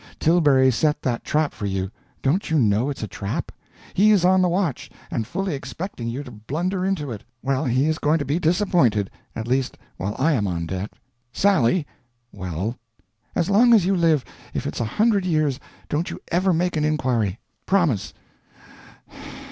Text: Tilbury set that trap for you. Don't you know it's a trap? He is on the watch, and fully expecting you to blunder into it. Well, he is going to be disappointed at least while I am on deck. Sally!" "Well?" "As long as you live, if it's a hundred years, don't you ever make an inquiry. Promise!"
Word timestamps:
Tilbury 0.19 0.71
set 0.71 1.03
that 1.03 1.23
trap 1.23 1.53
for 1.53 1.67
you. 1.67 1.91
Don't 2.23 2.49
you 2.49 2.57
know 2.57 2.89
it's 2.89 3.03
a 3.03 3.07
trap? 3.07 3.51
He 3.93 4.09
is 4.09 4.25
on 4.25 4.41
the 4.41 4.49
watch, 4.49 4.89
and 5.11 5.27
fully 5.27 5.53
expecting 5.53 6.07
you 6.07 6.23
to 6.23 6.31
blunder 6.31 6.83
into 6.83 7.11
it. 7.11 7.23
Well, 7.43 7.65
he 7.65 7.85
is 7.85 7.99
going 7.99 8.17
to 8.17 8.25
be 8.25 8.39
disappointed 8.39 9.11
at 9.35 9.47
least 9.47 9.77
while 9.97 10.15
I 10.17 10.31
am 10.33 10.47
on 10.47 10.65
deck. 10.65 10.93
Sally!" 11.31 11.85
"Well?" 12.31 12.77
"As 13.35 13.47
long 13.47 13.75
as 13.75 13.85
you 13.85 13.95
live, 13.95 14.25
if 14.55 14.65
it's 14.65 14.79
a 14.79 14.85
hundred 14.85 15.23
years, 15.23 15.59
don't 15.87 16.09
you 16.09 16.19
ever 16.31 16.51
make 16.51 16.75
an 16.75 16.83
inquiry. 16.83 17.37
Promise!" 17.67 18.11